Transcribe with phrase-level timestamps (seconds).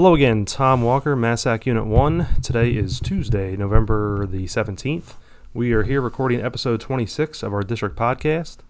[0.00, 2.26] Hello again, Tom Walker, Massac Unit 1.
[2.42, 5.12] Today is Tuesday, November the 17th.
[5.52, 8.60] We are here recording episode 26 of our district podcast,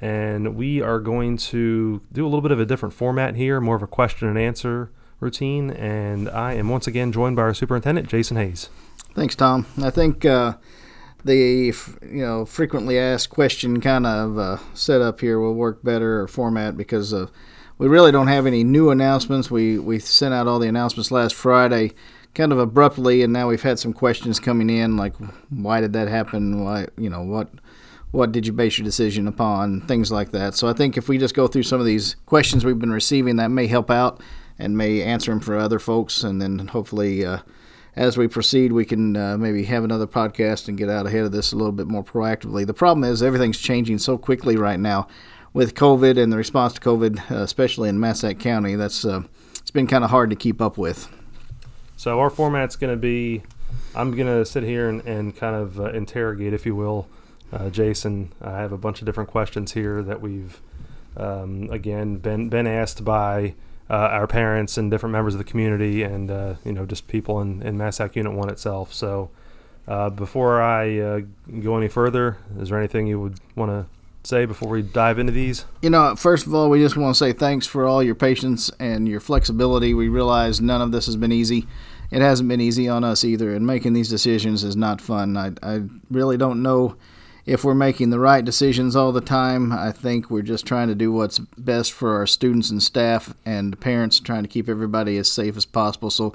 [0.00, 3.74] and we are going to do a little bit of a different format here, more
[3.74, 5.72] of a question and answer routine.
[5.72, 8.70] And I am once again joined by our superintendent, Jason Hayes.
[9.16, 9.66] Thanks, Tom.
[9.82, 10.58] I think uh,
[11.24, 16.28] the you know frequently asked question kind of uh, setup here will work better or
[16.28, 17.26] format because uh,
[17.78, 19.50] we really don't have any new announcements.
[19.50, 21.92] We we sent out all the announcements last Friday,
[22.34, 25.14] kind of abruptly, and now we've had some questions coming in like
[25.48, 26.62] why did that happen?
[26.62, 27.48] Why you know what
[28.10, 29.82] what did you base your decision upon?
[29.82, 30.54] Things like that.
[30.54, 33.36] So I think if we just go through some of these questions we've been receiving,
[33.36, 34.20] that may help out
[34.58, 37.24] and may answer them for other folks, and then hopefully.
[37.24, 37.38] Uh,
[37.96, 41.32] as we proceed, we can uh, maybe have another podcast and get out ahead of
[41.32, 42.64] this a little bit more proactively.
[42.64, 45.08] The problem is everything's changing so quickly right now
[45.52, 48.74] with COVID and the response to COVID, uh, especially in Massac County.
[48.74, 49.22] That's uh,
[49.56, 51.08] it's been kind of hard to keep up with.
[51.96, 53.42] So our format's going to be,
[53.94, 57.08] I'm going to sit here and, and kind of uh, interrogate, if you will,
[57.70, 58.32] Jason.
[58.40, 60.60] I have a bunch of different questions here that we've,
[61.16, 63.54] um, again, been been asked by
[63.90, 67.40] uh, our parents and different members of the community, and uh, you know just people
[67.40, 68.92] in, in Massac Unit One itself.
[68.92, 69.30] So,
[69.86, 71.24] uh, before I
[71.60, 75.32] go any further, is there anything you would want to say before we dive into
[75.32, 75.64] these?
[75.82, 78.70] You know, first of all, we just want to say thanks for all your patience
[78.78, 79.94] and your flexibility.
[79.94, 81.66] We realize none of this has been easy.
[82.10, 85.36] It hasn't been easy on us either, and making these decisions is not fun.
[85.36, 86.96] I, I really don't know
[87.44, 89.72] if we're making the right decisions all the time.
[89.72, 93.78] I think we're just trying to do what's best for our students and staff and
[93.80, 96.10] parents, trying to keep everybody as safe as possible.
[96.10, 96.34] So,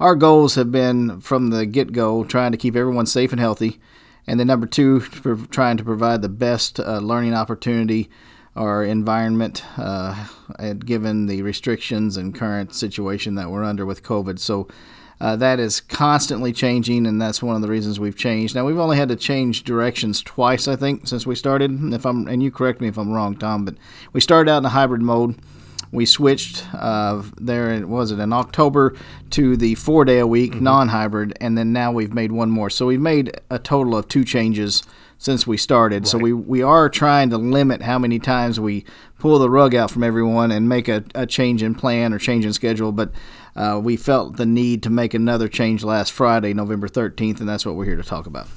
[0.00, 3.78] our goals have been from the get go trying to keep everyone safe and healthy.
[4.26, 8.08] And then, number two, for trying to provide the best uh, learning opportunity
[8.56, 10.26] or environment uh,
[10.78, 14.38] given the restrictions and current situation that we're under with COVID.
[14.38, 14.68] So,
[15.20, 18.54] uh, that is constantly changing, and that's one of the reasons we've changed.
[18.54, 21.92] Now we've only had to change directions twice, I think, since we started.
[21.92, 23.76] If I'm and you correct me if I'm wrong, Tom, but
[24.12, 25.36] we started out in a hybrid mode.
[25.94, 27.86] We switched uh, there.
[27.86, 28.96] Was it in October
[29.30, 30.64] to the four day a week mm-hmm.
[30.64, 32.68] non-hybrid, and then now we've made one more.
[32.68, 34.82] So we've made a total of two changes
[35.18, 36.02] since we started.
[36.02, 36.08] Right.
[36.08, 38.84] So we, we are trying to limit how many times we
[39.18, 42.44] pull the rug out from everyone and make a, a change in plan or change
[42.44, 42.92] in schedule.
[42.92, 43.12] But
[43.56, 47.64] uh, we felt the need to make another change last Friday, November 13th, and that's
[47.64, 48.48] what we're here to talk about.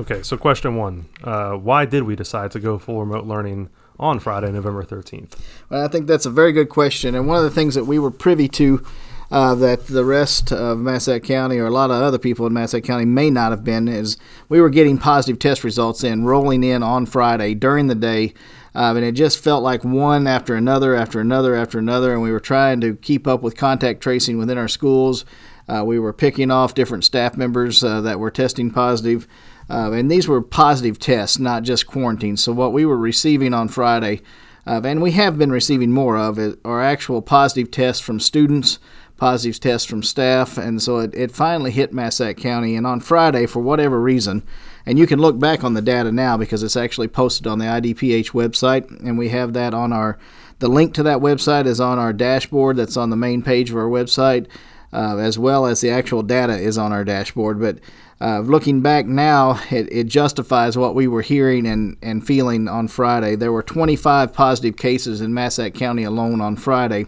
[0.00, 3.70] Okay, so question one uh, Why did we decide to go full remote learning
[4.02, 5.38] on Friday, November 13th?
[5.70, 7.14] Well, I think that's a very good question.
[7.14, 8.84] And one of the things that we were privy to
[9.30, 12.84] uh, that the rest of Massac County or a lot of other people in Massac
[12.84, 14.18] County may not have been is
[14.50, 18.34] we were getting positive test results in rolling in on Friday during the day
[18.74, 22.12] um, and it just felt like one after another, after another, after another.
[22.12, 25.24] And we were trying to keep up with contact tracing within our schools.
[25.68, 29.28] Uh, we were picking off different staff members uh, that were testing positive.
[29.70, 32.36] Uh, and these were positive tests, not just quarantine.
[32.36, 34.20] So, what we were receiving on Friday,
[34.66, 38.78] uh, and we have been receiving more of, it, are actual positive tests from students,
[39.22, 40.58] positive tests from staff.
[40.58, 42.74] And so it, it finally hit Massac County.
[42.74, 44.42] And on Friday, for whatever reason,
[44.84, 47.66] and you can look back on the data now because it's actually posted on the
[47.66, 50.18] IDPH website, and we have that on our.
[50.58, 52.76] The link to that website is on our dashboard.
[52.76, 54.46] That's on the main page of our website,
[54.92, 57.60] uh, as well as the actual data is on our dashboard.
[57.60, 57.78] But
[58.22, 62.86] uh, looking back now, it, it, justifies what we were hearing and, and feeling on
[62.86, 63.34] Friday.
[63.34, 67.06] There were 25 positive cases in Massac County alone on Friday,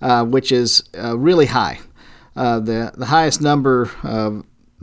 [0.00, 1.80] uh, which is uh, really high.
[2.34, 3.90] Uh, the, the highest number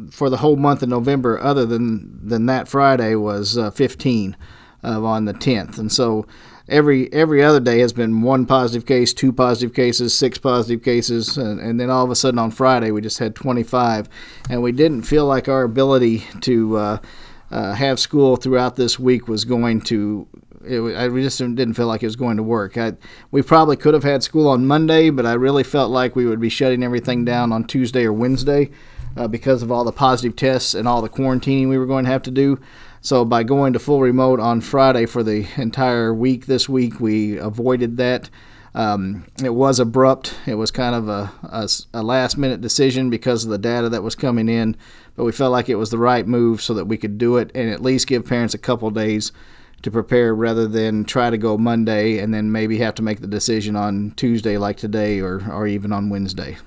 [0.09, 4.37] for the whole month of November, other than than that Friday, was uh, 15
[4.83, 6.25] uh, on the 10th, and so
[6.69, 11.37] every every other day has been one positive case, two positive cases, six positive cases,
[11.37, 14.07] and, and then all of a sudden on Friday we just had 25,
[14.49, 16.97] and we didn't feel like our ability to uh,
[17.51, 20.27] uh, have school throughout this week was going to.
[20.65, 22.77] It, I just didn't feel like it was going to work.
[22.77, 22.93] I,
[23.31, 26.41] we probably could have had school on Monday, but I really felt like we would
[26.41, 28.69] be shutting everything down on Tuesday or Wednesday
[29.15, 32.11] uh, because of all the positive tests and all the quarantining we were going to
[32.11, 32.59] have to do.
[33.01, 37.37] So by going to full remote on Friday for the entire week this week, we
[37.37, 38.29] avoided that.
[38.75, 40.35] Um, it was abrupt.
[40.45, 44.03] It was kind of a, a, a, last minute decision because of the data that
[44.03, 44.77] was coming in,
[45.15, 47.49] but we felt like it was the right move so that we could do it
[47.55, 49.31] and at least give parents a couple days
[49.81, 53.27] to prepare rather than try to go Monday and then maybe have to make the
[53.27, 56.57] decision on Tuesday like today or, or even on Wednesday.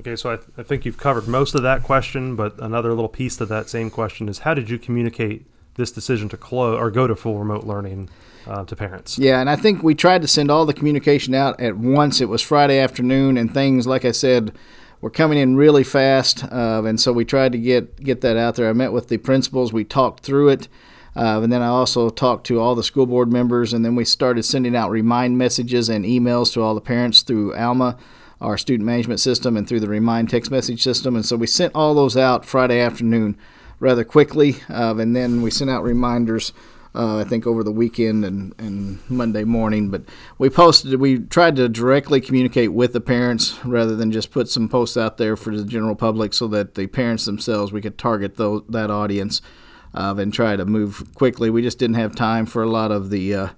[0.00, 3.08] Okay, so I, th- I think you've covered most of that question, but another little
[3.08, 5.46] piece to that same question is how did you communicate
[5.76, 8.08] this decision to close or go to full remote learning
[8.46, 9.18] uh, to parents.
[9.18, 12.20] Yeah, and I think we tried to send all the communication out at once.
[12.20, 14.56] It was Friday afternoon, and things, like I said,
[15.00, 18.54] were coming in really fast, uh, and so we tried to get get that out
[18.54, 18.68] there.
[18.68, 20.68] I met with the principals, we talked through it,
[21.14, 24.04] uh, and then I also talked to all the school board members, and then we
[24.04, 27.96] started sending out remind messages and emails to all the parents through Alma,
[28.40, 31.16] our student management system, and through the remind text message system.
[31.16, 33.36] And so we sent all those out Friday afternoon
[33.80, 36.52] rather quickly, uh, and then we sent out reminders
[36.96, 39.90] uh, I think over the weekend and, and Monday morning.
[39.90, 40.04] But
[40.38, 44.68] we posted, we tried to directly communicate with the parents rather than just put some
[44.68, 48.36] posts out there for the general public so that the parents themselves, we could target
[48.36, 49.42] those, that audience
[49.92, 51.50] uh, and try to move quickly.
[51.50, 53.34] We just didn't have time for a lot of the.
[53.34, 53.48] Uh,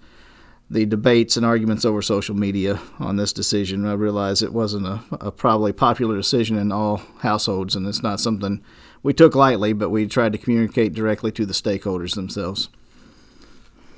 [0.71, 3.87] the debates and arguments over social media on this decision.
[3.87, 8.21] I realize it wasn't a, a, probably popular decision in all households, and it's not
[8.21, 8.63] something
[9.03, 12.69] we took lightly, but we tried to communicate directly to the stakeholders themselves.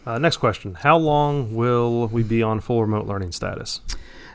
[0.06, 3.81] Uh, next question How long will we be on full remote learning status?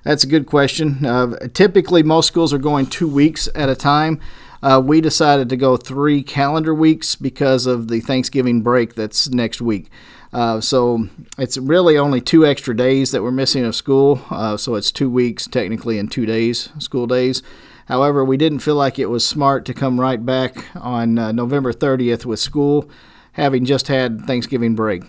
[0.04, 1.06] That's a good question.
[1.06, 4.20] Uh, typically, most schools are going two weeks at a time.
[4.62, 9.62] Uh, we decided to go three calendar weeks because of the Thanksgiving break that's next
[9.62, 9.90] week.
[10.36, 14.22] Uh, so it's really only two extra days that we're missing of school.
[14.30, 17.42] Uh, so it's two weeks technically and two days, school days.
[17.86, 21.72] However, we didn't feel like it was smart to come right back on uh, November
[21.72, 22.90] 30th with school,
[23.32, 25.04] having just had Thanksgiving break.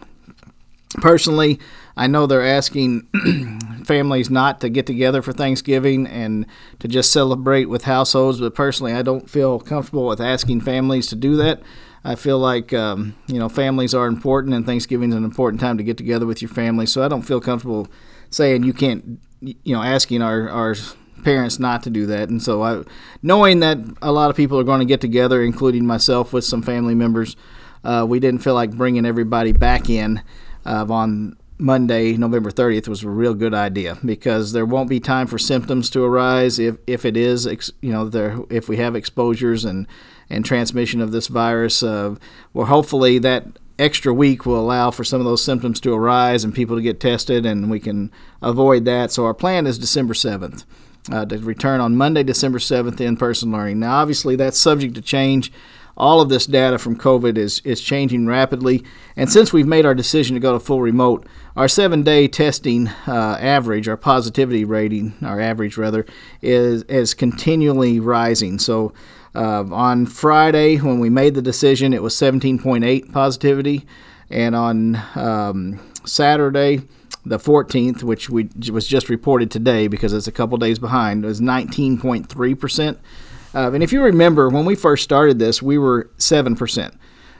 [1.00, 1.58] Personally,
[1.96, 3.08] I know they're asking
[3.84, 6.46] families not to get together for Thanksgiving and
[6.79, 11.17] to just celebrate with households, but personally, I don't feel comfortable with asking families to
[11.17, 11.62] do that.
[12.06, 15.76] I feel like um, you know families are important, and Thanksgiving is an important time
[15.76, 16.87] to get together with your family.
[16.87, 17.88] So I don't feel comfortable
[18.31, 20.76] saying you can't, you know, asking our our
[21.25, 22.29] parents not to do that.
[22.29, 22.85] And so I,
[23.23, 26.62] knowing that a lot of people are going to get together, including myself with some
[26.62, 27.35] family members,
[27.82, 30.23] uh, we didn't feel like bringing everybody back in
[30.64, 35.26] uh, on Monday, November 30th, was a real good idea because there won't be time
[35.26, 37.47] for symptoms to arise if, if it is,
[37.81, 39.88] you know, there, if we have exposures and,
[40.28, 41.82] and transmission of this virus.
[41.82, 42.17] Uh,
[42.52, 43.46] well, hopefully that
[43.78, 47.00] extra week will allow for some of those symptoms to arise and people to get
[47.00, 48.11] tested, and we can
[48.43, 49.12] avoid that.
[49.12, 50.64] So our plan is December 7th.
[51.11, 53.78] Uh, to return on Monday, December 7th, in person learning.
[53.78, 55.52] Now, obviously, that's subject to change
[55.96, 58.84] all of this data from COVID is, is changing rapidly.
[59.17, 61.26] And since we've made our decision to go to full remote,
[61.56, 66.05] our seven day testing uh, average, our positivity rating, our average rather,
[66.43, 68.58] is, is continually rising.
[68.58, 68.93] So
[69.36, 73.86] uh, on Friday, when we made the decision, it was 17.8 positivity.
[74.30, 76.82] And on um, Saturday,
[77.24, 81.40] the 14th, which we was just reported today because it's a couple days behind, was
[81.40, 82.98] 19.3 percent.
[83.54, 86.94] Uh, and if you remember, when we first started this, we were 7%,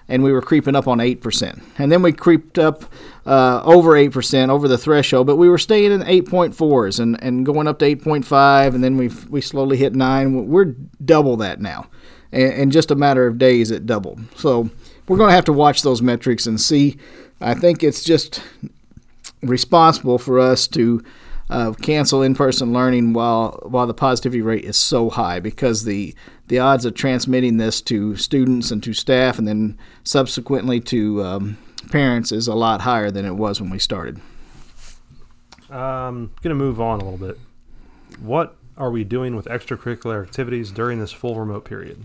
[0.08, 1.62] and we were creeping up on 8%.
[1.79, 2.85] And then we creeped up
[3.25, 7.67] uh, over 8%, over the threshold, but we were staying in 8.4s and, and going
[7.67, 10.47] up to 8.5, and then we we slowly hit 9.
[10.47, 10.75] We're
[11.05, 11.88] double that now.
[12.31, 14.20] In, in just a matter of days, it doubled.
[14.37, 14.70] So
[15.08, 16.99] we're going to have to watch those metrics and see.
[17.41, 18.43] I think it's just
[19.43, 21.03] responsible for us to
[21.81, 26.14] cancel in-person learning while while the positivity rate is so high because the
[26.48, 31.58] the odds of transmitting this to students and to staff and then subsequently to um,
[31.90, 34.20] parents is a lot higher than it was when we started.
[35.70, 37.38] Um, gonna move on a little bit.
[38.20, 42.04] What are we doing with extracurricular activities during this full remote period?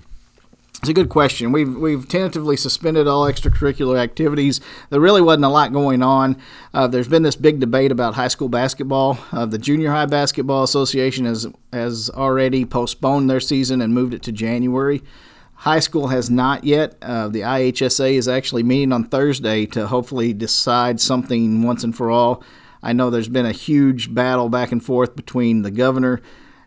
[0.79, 1.51] It's a good question.
[1.51, 4.59] We've we've tentatively suspended all extracurricular activities.
[4.89, 6.37] There really wasn't a lot going on.
[6.73, 9.19] Uh, there's been this big debate about high school basketball.
[9.31, 14.23] Uh, the Junior High Basketball Association has has already postponed their season and moved it
[14.23, 15.03] to January.
[15.53, 16.95] High school has not yet.
[17.03, 22.09] Uh, the IHSA is actually meeting on Thursday to hopefully decide something once and for
[22.09, 22.43] all.
[22.81, 26.19] I know there's been a huge battle back and forth between the governor,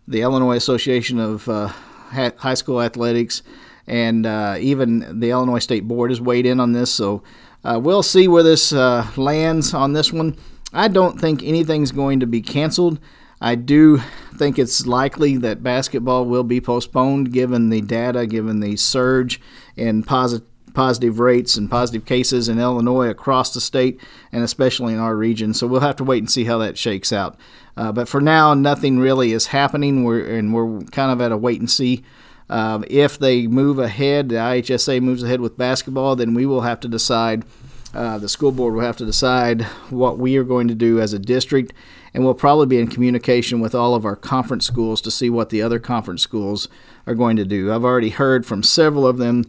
[0.06, 1.72] the Illinois Association of uh,
[2.12, 3.42] High School Athletics
[3.86, 6.90] and uh, even the Illinois State Board has weighed in on this.
[6.90, 7.22] So
[7.62, 10.36] uh, we'll see where this uh, lands on this one.
[10.72, 12.98] I don't think anything's going to be canceled.
[13.40, 14.00] I do
[14.36, 19.40] think it's likely that basketball will be postponed given the data, given the surge
[19.76, 24.00] in positive positive rates and positive cases in Illinois across the state
[24.32, 25.54] and especially in our region.
[25.54, 27.38] So we'll have to wait and see how that shakes out.
[27.76, 30.04] Uh, but for now, nothing really is happening.
[30.04, 32.02] We're and we're kind of at a wait and see
[32.48, 36.80] um, if they move ahead, the IHSA moves ahead with basketball, then we will have
[36.80, 37.44] to decide.
[37.92, 41.12] Uh, the school board will have to decide what we are going to do as
[41.12, 41.72] a district,
[42.12, 45.50] and we'll probably be in communication with all of our conference schools to see what
[45.50, 46.66] the other conference schools
[47.06, 47.72] are going to do.
[47.72, 49.44] I've already heard from several of them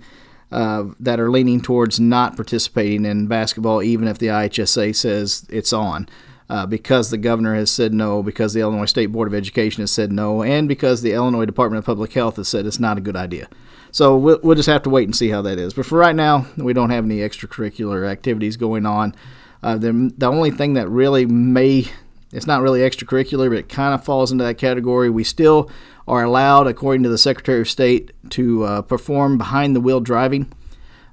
[0.51, 5.73] uh, that are leaning towards not participating in basketball, even if the IHSA says it's
[5.73, 6.07] on.
[6.47, 9.91] Uh, because the governor has said no, because the Illinois State Board of Education has
[9.91, 13.01] said no, and because the Illinois Department of Public Health has said it's not a
[13.01, 13.49] good idea.
[13.91, 15.73] So we'll, we'll just have to wait and see how that is.
[15.73, 19.15] But for right now, we don't have any extracurricular activities going on.
[19.63, 21.85] Uh, the, the only thing that really may,
[22.31, 25.09] it's not really extracurricular, but it kind of falls into that category.
[25.09, 25.71] We still
[26.07, 30.51] are allowed, according to the Secretary of State, to uh, perform behind the wheel driving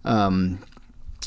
[0.04, 0.58] um,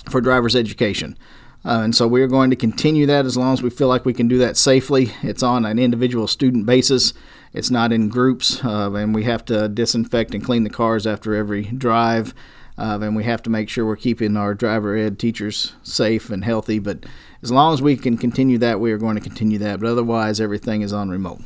[0.10, 1.18] for driver's education.
[1.66, 4.14] Uh, and so we're going to continue that as long as we feel like we
[4.14, 5.12] can do that safely.
[5.24, 7.14] It's on an individual student basis.
[7.54, 11.34] It's not in groups, uh, and we have to disinfect and clean the cars after
[11.34, 12.36] every drive.
[12.78, 16.44] Uh, and we have to make sure we're keeping our driver ed teachers safe and
[16.44, 16.78] healthy.
[16.78, 17.06] But
[17.42, 19.80] as long as we can continue that, we are going to continue that.
[19.80, 21.42] But otherwise, everything is on remote.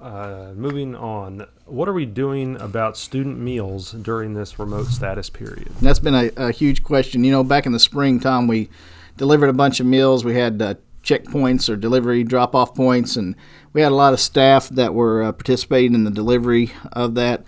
[0.00, 5.68] Uh, moving on, what are we doing about student meals during this remote status period?
[5.80, 7.24] That's been a, a huge question.
[7.24, 8.68] You know, back in the spring, we
[9.16, 10.24] delivered a bunch of meals.
[10.24, 13.34] We had uh, checkpoints or delivery drop off points, and
[13.72, 17.44] we had a lot of staff that were uh, participating in the delivery of that.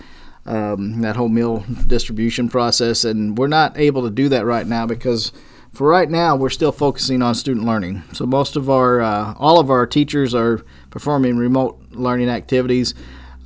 [0.46, 4.86] Um, that whole meal distribution process, and we're not able to do that right now
[4.86, 5.32] because
[5.72, 8.02] for right now we're still focusing on student learning.
[8.12, 12.94] So most of our, uh, all of our teachers are performing remote learning activities.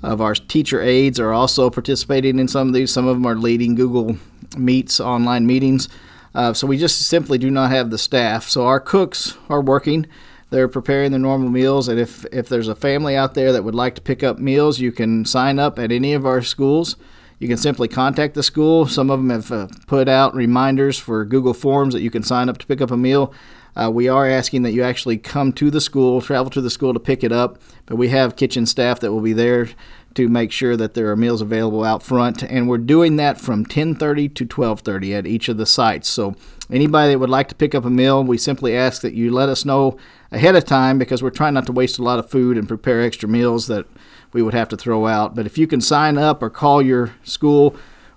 [0.02, 2.92] Of our teacher aides are also participating in some of these.
[2.92, 4.18] Some of them are leading Google
[4.56, 5.88] Meets online meetings.
[6.34, 8.48] Uh, so we just simply do not have the staff.
[8.48, 10.06] So our cooks are working.
[10.50, 13.74] They're preparing their normal meals, and if if there's a family out there that would
[13.74, 16.94] like to pick up meals, you can sign up at any of our schools.
[17.38, 18.86] You can simply contact the school.
[18.86, 22.48] Some of them have uh, put out reminders for Google Forms that you can sign
[22.48, 23.32] up to pick up a meal.
[23.76, 26.92] Uh, we are asking that you actually come to the school, travel to the school
[26.92, 29.68] to pick it up, but we have kitchen staff that will be there
[30.14, 33.66] to make sure that there are meals available out front and we're doing that from
[33.66, 36.08] 10:30 to 12:30 at each of the sites.
[36.08, 36.36] So
[36.70, 39.48] anybody that would like to pick up a meal, we simply ask that you let
[39.48, 39.96] us know
[40.30, 43.02] ahead of time because we're trying not to waste a lot of food and prepare
[43.02, 43.86] extra meals that
[44.34, 45.34] we would have to throw out.
[45.34, 47.74] But if you can sign up or call your school,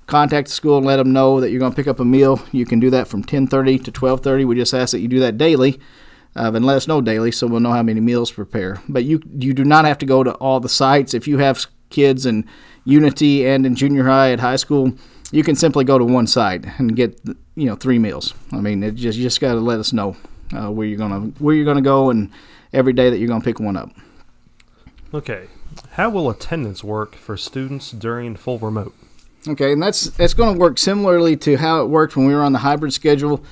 [0.08, 2.42] contact the school and let them know that you're going to pick up a meal,
[2.52, 4.46] you can do that from 10:30 to 12:30.
[4.46, 5.80] We just ask that you do that daily.
[6.36, 8.80] Uh, and let us know daily so we'll know how many meals prepare.
[8.88, 11.16] But you you do not have to go to all the sites.
[11.16, 12.46] If you have kids in
[12.84, 14.94] Unity and in junior high at high school,
[15.32, 17.20] you can simply go to one site and get
[17.56, 18.34] you know three meals.
[18.52, 20.16] I mean, it just you just got to let us know
[20.56, 22.30] uh, where you're gonna where you're gonna go and
[22.72, 23.90] every day that you're gonna pick one up.
[25.14, 25.48] Okay,
[25.92, 28.94] how will attendance work for students during full remote?
[29.48, 32.44] Okay, and that's that's going to work similarly to how it worked when we were
[32.44, 33.44] on the hybrid schedule.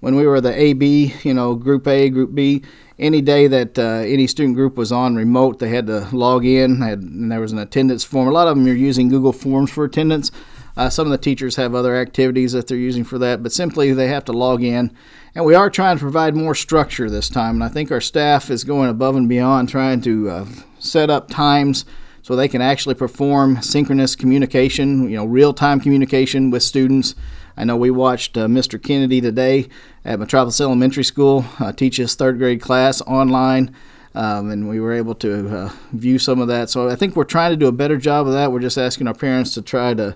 [0.00, 2.62] When we were the AB, you know, Group A, Group B,
[2.98, 6.80] any day that uh, any student group was on remote, they had to log in,
[6.80, 8.26] had, and there was an attendance form.
[8.26, 10.32] A lot of them are using Google Forms for attendance.
[10.76, 13.92] Uh, some of the teachers have other activities that they're using for that, but simply
[13.92, 14.90] they have to log in.
[15.34, 18.50] And we are trying to provide more structure this time, and I think our staff
[18.50, 20.46] is going above and beyond trying to uh,
[20.78, 21.86] set up times
[22.20, 27.14] so they can actually perform synchronous communication, you know, real-time communication with students.
[27.56, 28.80] I know we watched uh, Mr.
[28.82, 29.70] Kennedy today
[30.04, 33.74] at Metropolis Elementary School uh, teach his third grade class online,
[34.14, 36.68] um, and we were able to uh, view some of that.
[36.68, 38.52] So I think we're trying to do a better job of that.
[38.52, 40.14] We're just asking our parents to try to,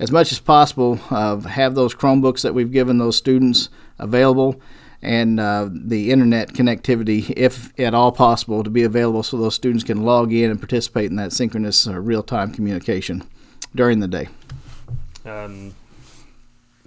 [0.00, 4.60] as much as possible, uh, have those Chromebooks that we've given those students available
[5.02, 9.84] and uh, the internet connectivity, if at all possible, to be available so those students
[9.84, 13.22] can log in and participate in that synchronous uh, real time communication
[13.74, 14.28] during the day.
[15.26, 15.74] Um,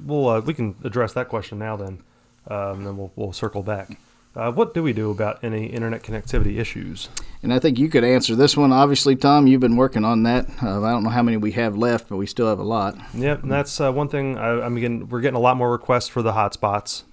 [0.03, 1.75] well, uh, we can address that question now.
[1.75, 2.03] Then,
[2.47, 3.99] um, then we'll, we'll circle back.
[4.35, 7.09] Uh, what do we do about any internet connectivity issues?
[7.43, 8.71] And I think you could answer this one.
[8.71, 10.47] Obviously, Tom, you've been working on that.
[10.61, 12.97] Uh, I don't know how many we have left, but we still have a lot.
[13.13, 14.37] Yep, and that's uh, one thing.
[14.37, 17.03] I, I'm getting, we're getting a lot more requests for the hotspots.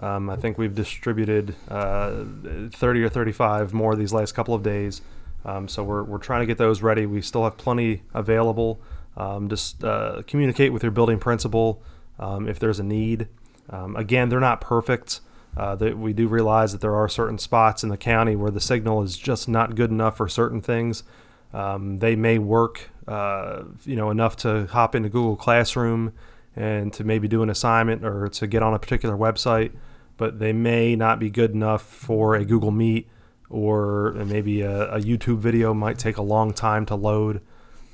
[0.00, 2.24] Um, I think we've distributed uh,
[2.70, 5.02] 30 or 35 more these last couple of days.
[5.44, 7.06] Um, so we're, we're trying to get those ready.
[7.06, 8.80] We still have plenty available.
[9.16, 11.82] Um, just uh, communicate with your building principal
[12.20, 13.26] um, if there's a need.
[13.68, 15.20] Um, again, they're not perfect.
[15.56, 18.60] Uh, that we do realize that there are certain spots in the county where the
[18.60, 21.02] signal is just not good enough for certain things.
[21.52, 26.12] Um, they may work, uh, you know, enough to hop into Google Classroom
[26.54, 29.72] and to maybe do an assignment or to get on a particular website
[30.18, 33.08] but they may not be good enough for a Google Meet
[33.48, 37.40] or maybe a, a YouTube video might take a long time to load.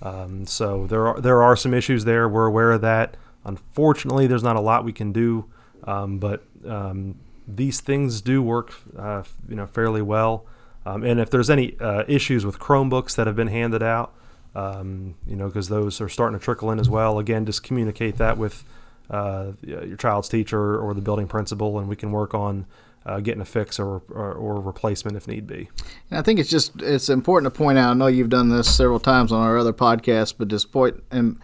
[0.03, 2.29] Um, so there are there are some issues there.
[2.29, 3.17] We're aware of that.
[3.45, 5.45] Unfortunately, there's not a lot we can do,
[5.85, 7.15] um, but um,
[7.47, 10.47] these things do work, uh, you know, fairly well.
[10.87, 14.13] Um, and if there's any uh, issues with Chromebooks that have been handed out,
[14.55, 17.19] um, you know, because those are starting to trickle in as well.
[17.19, 18.65] Again, just communicate that with
[19.11, 22.67] uh, your child's teacher or the building principal, and we can work on
[23.07, 25.69] uh, getting a fix or, or, or replacement if need be.
[26.11, 27.91] And I think it's just it's important to point out.
[27.91, 31.39] I know you've done this several times on our other podcasts, but just point and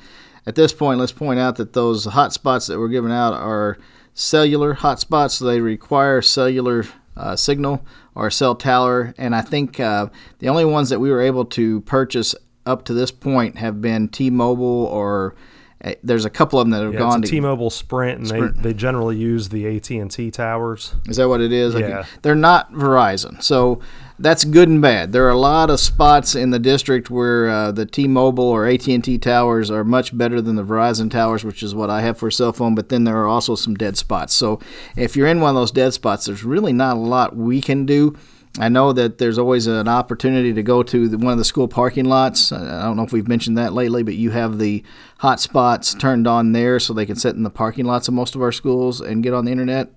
[0.47, 3.77] at this point, let's point out that those hotspots that we're giving out are
[4.21, 5.33] cellular hotspots.
[5.33, 6.85] So they require cellular
[7.17, 7.85] uh, signal
[8.15, 9.15] or cell tower.
[9.17, 10.09] And I think uh,
[10.39, 12.35] the only ones that we were able to purchase
[12.67, 15.35] up to this point have been T-Mobile or
[15.83, 18.57] uh, there's a couple of them that have Yeah, gone to T-Mobile Sprint, and Sprint.
[18.57, 20.95] they they generally use the AT and T towers.
[21.09, 21.75] Is that what it is?
[21.75, 22.05] Yeah.
[22.21, 23.43] They're not Verizon.
[23.43, 23.81] So
[24.21, 25.13] that's good and bad.
[25.13, 29.19] There are a lot of spots in the district where uh, the T-Mobile or AT&T
[29.19, 32.33] towers are much better than the Verizon towers, which is what I have for a
[32.33, 34.35] cell phone, but then there are also some dead spots.
[34.35, 34.61] So
[34.95, 37.87] if you're in one of those dead spots, there's really not a lot we can
[37.87, 38.15] do.
[38.59, 41.69] I know that there's always an opportunity to go to the, one of the school
[41.69, 42.51] parking lots.
[42.51, 44.83] I don't know if we've mentioned that lately, but you have the
[45.19, 48.35] hot spots turned on there so they can sit in the parking lots of most
[48.35, 49.91] of our schools and get on the internet.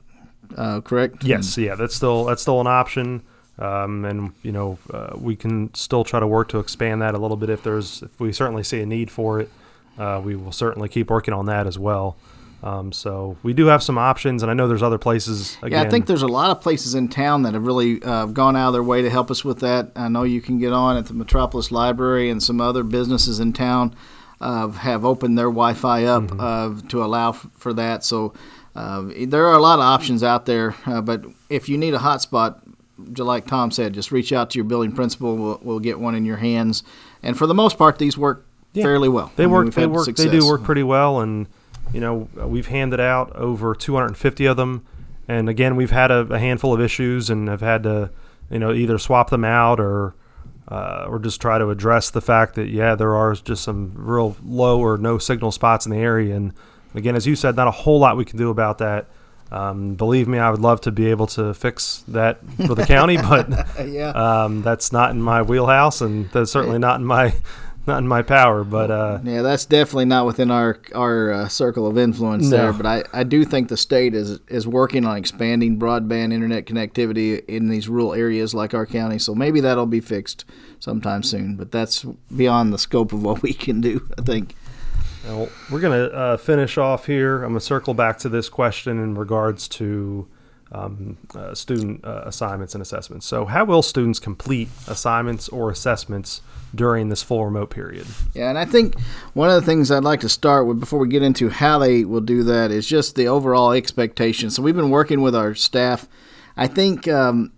[0.55, 1.23] Uh, correct?
[1.23, 3.23] Yes, yeah, that's still that's still an option,
[3.59, 7.17] um, and you know uh, we can still try to work to expand that a
[7.17, 9.49] little bit if there's if we certainly see a need for it.
[9.97, 12.15] Uh, we will certainly keep working on that as well.
[12.63, 15.57] Um, so we do have some options, and I know there's other places.
[15.61, 18.25] Again, Yeah, I think there's a lot of places in town that have really uh,
[18.27, 19.91] gone out of their way to help us with that.
[19.97, 23.51] I know you can get on at the Metropolis Library and some other businesses in
[23.51, 23.93] town
[24.39, 26.39] uh, have opened their Wi-Fi up Mm-hmm.
[26.85, 28.05] uh, to allow f- for that.
[28.05, 28.33] So
[28.75, 30.73] uh, there are a lot of options out there.
[30.85, 32.61] Uh, but if you need a hotspot,
[32.97, 35.35] like Tom said, just reach out to your building principal.
[35.35, 36.83] We'll, we'll get one in your hands.
[37.21, 38.83] And for the most part, these work Yeah.
[38.83, 39.31] fairly well.
[39.35, 39.73] They I mean, work.
[39.73, 40.07] They work.
[40.15, 41.47] They do work pretty well, and
[41.93, 44.85] you know we've handed out over 250 of them,
[45.27, 48.09] and again we've had a, a handful of issues and have had to
[48.49, 50.15] you know either swap them out or
[50.69, 54.35] uh, or just try to address the fact that yeah there are just some real
[54.43, 56.53] low or no signal spots in the area, and
[56.95, 59.07] again as you said, not a whole lot we can do about that.
[59.53, 63.17] Um, believe me, I would love to be able to fix that for the county,
[63.29, 64.09] but yeah.
[64.09, 67.33] um, that's not in my wheelhouse, and that's certainly not in my
[67.85, 68.63] not in my power.
[68.63, 72.57] But uh, Yeah, that's definitely not within our our uh, circle of influence No.
[72.57, 72.73] there.
[72.73, 77.45] But I, I do think the state is is working on expanding broadband internet connectivity
[77.45, 79.19] in these rural areas like our county.
[79.19, 80.45] So maybe that'll be fixed
[80.79, 81.57] sometime soon.
[81.57, 82.03] But that's
[82.35, 84.09] beyond the scope of what we can do.
[84.17, 84.55] I think.
[85.25, 87.37] Well, we're going to uh, finish off here.
[87.37, 90.27] I'm going to circle back to this question in regards to
[90.73, 93.25] um, uh, student uh, assignments and assessments.
[93.25, 96.41] So, how will students complete assignments or assessments
[96.75, 98.07] during this full remote period?
[98.33, 98.99] Yeah, and I think
[99.33, 102.03] one of the things I'd like to start with before we get into how they
[102.03, 104.49] will do that is just the overall expectation.
[104.49, 106.07] So we've been working with our staff.
[106.57, 107.53] I think um,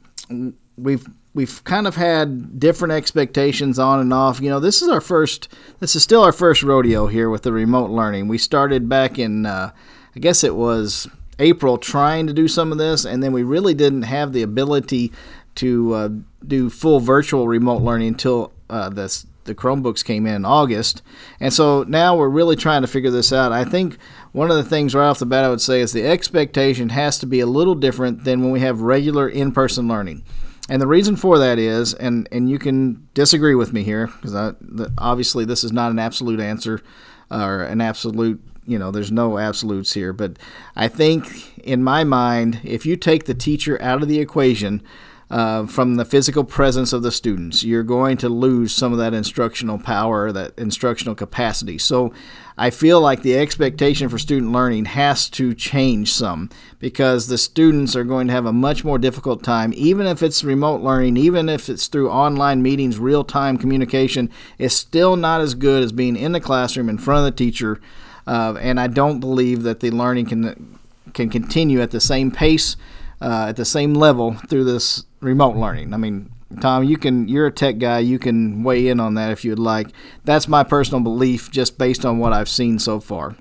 [0.78, 4.40] we've we've kind of had different expectations on and off.
[4.40, 5.54] You know, this is our first.
[5.80, 8.28] This is still our first rodeo here with the remote learning.
[8.28, 9.72] We started back in, uh,
[10.16, 13.76] I guess it was April, trying to do some of this, and then we really
[13.76, 15.12] didn't have the ability
[15.56, 16.10] to uh,
[16.48, 21.04] do full virtual remote learning until uh, this the Chromebooks came in in August.
[21.40, 23.52] And so now we're really trying to figure this out.
[23.52, 24.00] I think
[24.32, 27.20] one of the things right off the bat I would say is the expectation has
[27.20, 30.24] to be a little different than when we have regular in person learning.
[30.68, 34.56] And the reason for that is, and, and you can disagree with me here, because
[34.98, 36.82] obviously this is not an absolute answer
[37.30, 40.12] uh, or an absolute, you know, there's no absolutes here.
[40.12, 40.40] But
[40.76, 44.82] I think in my mind, if you take the teacher out of the equation,
[45.30, 47.64] uh, from the physical presence of the students.
[47.64, 51.78] You're going to lose some of that instructional power, that instructional capacity.
[51.78, 52.14] So
[52.58, 57.96] I feel like the expectation for student learning has to change some because the students
[57.96, 61.50] are going to have a much more difficult time, even if it's remote learning, even
[61.50, 66.16] if it's through online meetings, real time communication, it's still not as good as being
[66.16, 67.82] in the classroom in front of the teacher.
[68.28, 70.80] Uh, and I don't believe that the learning can
[71.14, 72.76] can continue at the same pace,
[73.22, 75.94] uh, at the same level through this remote learning.
[75.94, 79.32] I mean, Tom, you can you're a tech guy, you can weigh in on that
[79.32, 79.90] if you'd like.
[80.24, 83.36] That's my personal belief just based on what I've seen so far.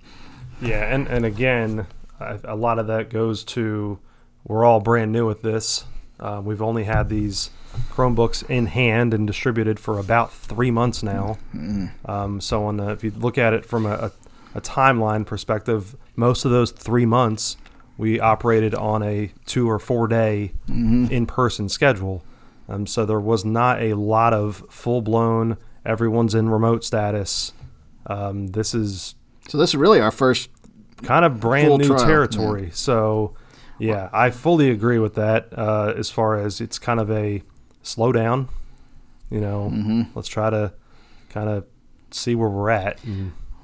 [0.61, 1.87] Yeah, and, and again,
[2.18, 3.99] I, a lot of that goes to
[4.44, 5.85] we're all brand new with this.
[6.18, 7.51] Uh, we've only had these
[7.90, 11.38] Chromebooks in hand and distributed for about three months now.
[12.07, 14.12] Um, so, on the, if you look at it from a, a,
[14.55, 17.57] a timeline perspective, most of those three months
[17.97, 22.25] we operated on a two or four day in person schedule.
[22.69, 27.53] Um, so there was not a lot of full blown, everyone's in remote status.
[28.07, 29.15] Um, this is
[29.49, 30.51] So this is really our first
[31.03, 32.71] kind of brand new trial, territory.
[32.73, 33.35] So,
[33.79, 35.49] yeah, I fully agree with that.
[35.57, 37.43] Uh, as far as it's kind of a
[37.83, 38.49] slow down,
[39.31, 40.03] you know, Mm-hmm.
[40.15, 40.73] let's try to
[41.29, 41.67] kind of
[42.11, 42.99] see where we're at.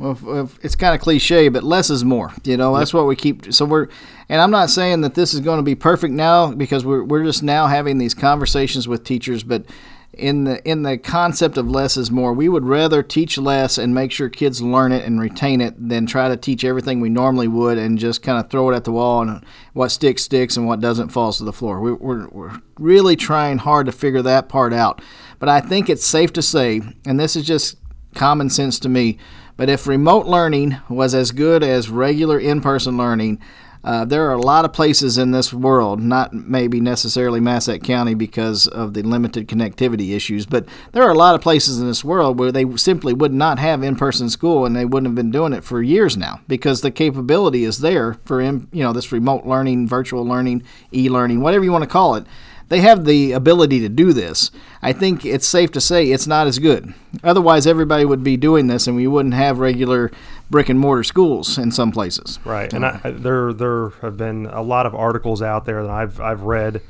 [0.00, 2.32] Well, it's kind of cliche, but less is more.
[2.44, 3.52] You know, that's what we keep.
[3.52, 3.88] So we're,
[4.30, 7.22] and I'm not saying that this is going to be perfect now because we're we're
[7.22, 9.64] just now having these conversations with teachers, but.
[10.12, 13.94] In the in the concept of less is more, we would rather teach less and
[13.94, 17.46] make sure kids learn it and retain it than try to teach everything we normally
[17.46, 20.66] would and just kind of throw it at the wall and what sticks sticks and
[20.66, 21.80] what doesn't falls to the floor.
[21.80, 25.00] We, we're we're really trying hard to figure that part out.
[25.38, 27.76] But I think it's safe to say, and this is just
[28.14, 29.16] common sense to me.
[29.61, 33.40] But if remote learning was as good as regular in person learning,
[33.85, 38.14] uh, there are a lot of places in this world, not maybe necessarily Massac County
[38.14, 42.03] because of the limited connectivity issues, but there are a lot of places in this
[42.03, 45.31] world where they simply would not have in person school and they wouldn't have been
[45.31, 49.44] doing it for years now because the capability is there for you know this remote
[49.44, 52.25] learning, virtual learning, e learning, whatever you want to call it
[52.70, 54.50] they have the ability to do this.
[54.80, 56.94] I think it's safe to say it's not as good.
[57.22, 60.11] Otherwise, everybody would be doing this, and we wouldn't have regular
[60.48, 62.38] brick and mortar schools in some places.
[62.44, 66.20] Right, and I, there there have been a lot of articles out there that I've
[66.20, 66.80] I've read,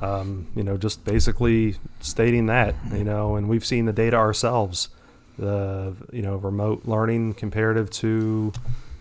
[0.00, 4.90] um, you know, just basically stating that, you know, and we've seen the data ourselves,
[5.38, 8.52] the you know remote learning comparative to,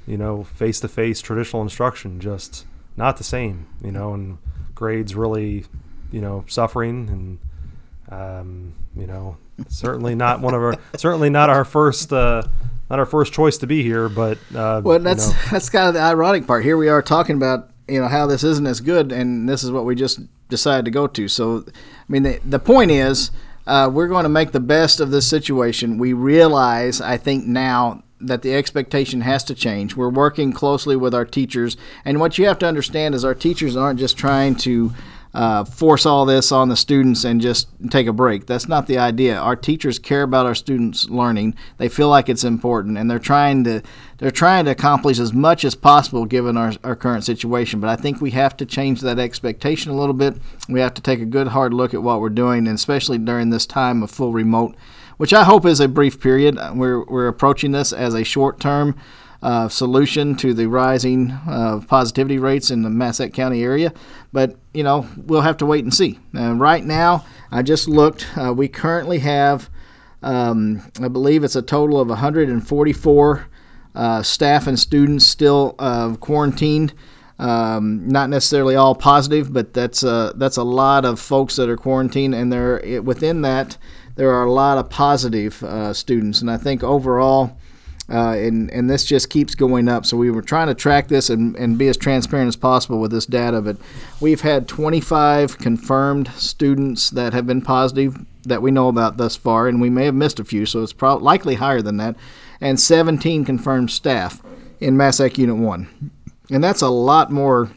[0.08, 4.38] you know, face to face traditional instruction, just not the same, you know, and
[4.73, 5.65] grades really,
[6.12, 11.65] you know, suffering and, um, you know, certainly not one of our certainly not our
[11.65, 12.12] first.
[12.13, 12.43] Uh,
[12.89, 15.38] not our first choice to be here, but uh, Well, you that's know.
[15.52, 16.63] that's kind of the ironic part.
[16.63, 19.69] Here we are talking about you know how this isn't as good, and this is
[19.72, 21.28] what we just decided to go to.
[21.28, 21.72] So, I
[22.08, 23.30] mean, the the point is,
[23.67, 26.00] uh, we're going to make the best of this situation.
[26.00, 28.04] We realize, I think now.
[28.22, 29.95] That the expectation has to change.
[29.95, 33.78] We're working closely with our teachers, and what you have to understand is our teachers
[33.78, 34.93] aren't just trying to
[35.34, 38.48] uh, force all this on the students and just take a break.
[38.48, 39.38] That's not the idea.
[39.38, 41.56] Our teachers care about our students learning.
[41.78, 43.82] They feel like it's important, and they're trying to
[44.18, 47.80] they're trying to accomplish as much as possible given our, our current situation.
[47.80, 50.36] But I think we have to change that expectation a little bit.
[50.68, 53.50] We have to take a good hard look at what we're doing, and especially during
[53.52, 54.76] this time of full remote,
[55.18, 56.58] which I hope is a brief period.
[56.74, 58.96] We're we're approaching this as a short term
[59.41, 63.93] uh, solution to the rising uh, positivity rates in the Massac County area.
[64.34, 66.19] But, you know, we'll have to wait and see.
[66.36, 69.69] Uh, right now, I just looked, uh, we currently have,
[70.21, 73.47] um, I believe it's a total of 144
[73.95, 75.71] uh, staff and students still
[76.19, 76.93] quarantined.
[77.39, 81.78] Um, not necessarily all positive, but that's a, that's a lot of folks that are
[81.78, 83.78] quarantined, and there within that
[84.15, 87.58] there are a lot of positive students, and I think overall,
[88.10, 90.06] uh, and and this just keeps going up.
[90.06, 93.12] So we were trying to track this and, and be as transparent as possible with
[93.12, 93.62] this data.
[93.62, 93.78] But
[94.19, 99.67] we've had 25 confirmed students that have been positive that we know about thus far,
[99.67, 102.15] and we may have missed a few, so it's probably likely higher than that.
[102.62, 104.41] And 17 confirmed staff
[104.80, 106.12] in Massac Unit One,
[106.50, 107.69] and that's a lot more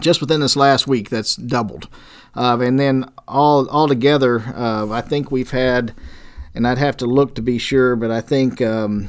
[0.00, 1.08] just within this last week.
[1.08, 1.88] That's doubled.
[2.34, 5.94] Uh, and then all altogether, uh, I think we've had,
[6.54, 8.60] and I'd have to look to be sure, but I think.
[8.60, 9.08] Um,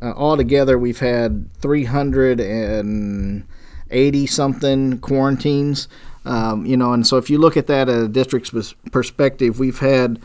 [0.00, 5.88] uh, altogether we've had 380 something quarantines.
[6.24, 9.78] Um, you know and so if you look at that at a district's perspective we've
[9.78, 10.18] had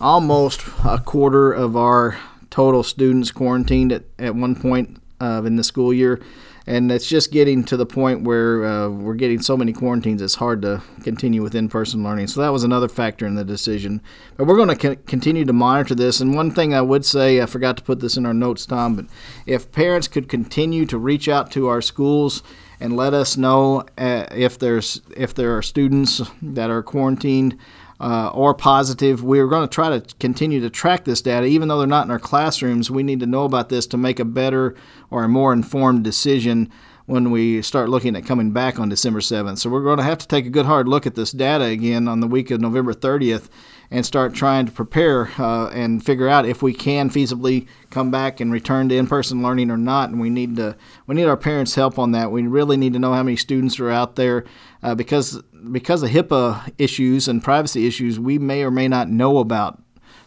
[0.00, 2.18] almost a quarter of our
[2.50, 6.20] total students quarantined at, at one point uh, in the school year
[6.66, 10.36] and it's just getting to the point where uh, we're getting so many quarantines it's
[10.36, 12.26] hard to continue with in-person learning.
[12.26, 14.02] So that was another factor in the decision.
[14.36, 16.20] But we're going to co- continue to monitor this.
[16.20, 18.96] And one thing i would say i forgot to put this in our notes tom
[18.96, 19.06] but
[19.46, 22.42] if parents could continue to reach out to our schools
[22.80, 27.56] and let us know uh, if there's if there are students that are quarantined
[28.00, 29.22] uh, or positive.
[29.22, 32.10] We're going to try to continue to track this data, even though they're not in
[32.10, 32.90] our classrooms.
[32.90, 34.74] We need to know about this to make a better
[35.10, 36.70] or a more informed decision
[37.06, 39.58] when we start looking at coming back on December 7th.
[39.58, 42.08] So we're going to have to take a good hard look at this data again
[42.08, 43.48] on the week of November 30th
[43.92, 48.40] and start trying to prepare uh, and figure out if we can feasibly come back
[48.40, 50.10] and return to in-person learning or not.
[50.10, 52.32] And we need to we need our parents' help on that.
[52.32, 54.44] We really need to know how many students are out there
[54.82, 55.40] uh, because
[55.72, 59.80] because of HIPAA issues and privacy issues, we may or may not know about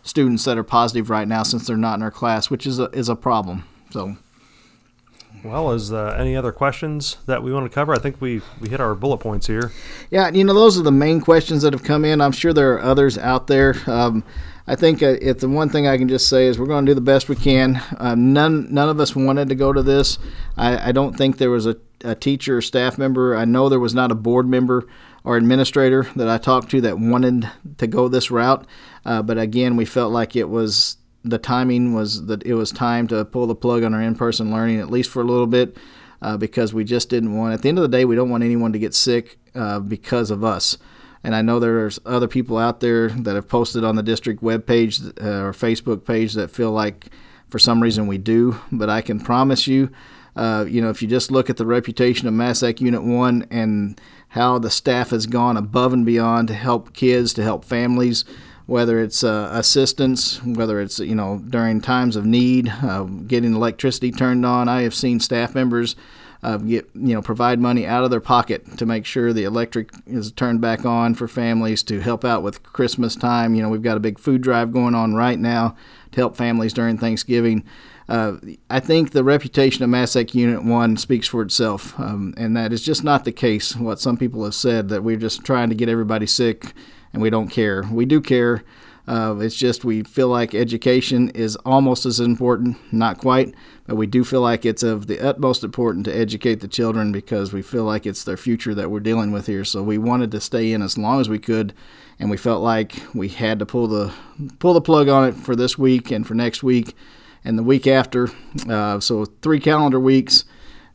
[0.03, 2.85] students that are positive right now since they're not in our class, which is a,
[2.91, 3.65] is a problem.
[3.91, 4.17] So.
[5.43, 7.93] Well, is uh, any other questions that we want to cover?
[7.93, 9.71] I think we we hit our bullet points here.
[10.09, 12.19] Yeah, you know those are the main questions that have come in.
[12.19, 13.75] I'm sure there are others out there.
[13.87, 14.25] Um,
[14.67, 16.89] I think uh, if the one thing I can just say is we're going to
[16.89, 17.81] do the best we can.
[17.97, 20.19] Um, none none of us wanted to go to this.
[20.57, 23.35] I, I don't think there was a, a teacher or staff member.
[23.35, 24.87] I know there was not a board member
[25.23, 28.65] or administrator that I talked to that wanted to go this route.
[29.05, 33.07] Uh, but again, we felt like it was the timing was that it was time
[33.07, 35.75] to pull the plug on our in-person learning at least for a little bit
[36.21, 37.53] uh, because we just didn't want.
[37.53, 40.31] At the end of the day, we don't want anyone to get sick uh, because
[40.31, 40.77] of us.
[41.23, 45.05] And I know there's other people out there that have posted on the district webpage
[45.21, 47.07] uh, or Facebook page that feel like
[47.47, 48.59] for some reason we do.
[48.71, 49.91] But I can promise you,
[50.35, 53.99] uh, you know, if you just look at the reputation of Massac Unit 1 and
[54.29, 58.25] how the staff has gone above and beyond to help kids, to help families,
[58.65, 64.11] whether it's uh, assistance, whether it's, you know, during times of need, uh, getting electricity
[64.11, 64.69] turned on.
[64.69, 65.95] I have seen staff members
[66.41, 69.91] uh, get you know provide money out of their pocket to make sure the electric
[70.07, 73.55] is turned back on for families to help out with Christmas time.
[73.55, 75.75] You know we've got a big food drive going on right now
[76.11, 77.63] to help families during Thanksgiving.
[78.09, 78.37] Uh,
[78.71, 82.83] I think the reputation of Massac Unit 1 speaks for itself, um, and that is
[82.83, 83.75] just not the case.
[83.75, 86.73] What some people have said that we're just trying to get everybody sick
[87.13, 87.83] and we don't care.
[87.83, 88.63] We do care.
[89.07, 93.53] Uh, it's just we feel like education is almost as important, not quite,
[93.85, 97.53] but we do feel like it's of the utmost importance to educate the children because
[97.53, 99.63] we feel like it's their future that we're dealing with here.
[99.63, 101.73] So we wanted to stay in as long as we could,
[102.19, 104.13] and we felt like we had to pull the
[104.57, 106.95] pull the plug on it for this week and for next week
[107.43, 108.29] and the week after.
[108.67, 110.45] Uh, so three calendar weeks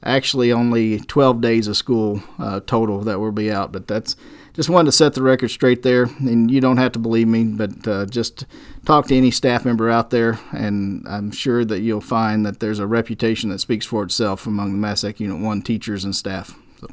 [0.04, 3.72] actually only 12 days of school uh, total that will be out.
[3.72, 4.16] But that's
[4.52, 6.04] just wanted to set the record straight there.
[6.20, 8.46] And you don't have to believe me, but uh, just
[8.84, 12.78] talk to any staff member out there, and I'm sure that you'll find that there's
[12.78, 16.54] a reputation that speaks for itself among the Massac Unit 1 teachers and staff.
[16.80, 16.88] So.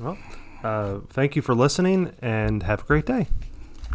[0.00, 0.18] Well,
[0.62, 3.28] uh, thank you for listening, and have a great day.